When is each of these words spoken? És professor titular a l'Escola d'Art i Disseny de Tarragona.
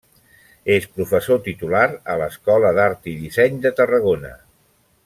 És 0.75 0.87
professor 0.95 1.43
titular 1.49 1.83
a 2.13 2.17
l'Escola 2.23 2.73
d'Art 2.81 3.13
i 3.13 3.17
Disseny 3.27 3.65
de 3.67 3.77
Tarragona. 3.83 4.35